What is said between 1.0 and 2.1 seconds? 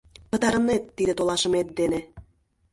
толашымет дене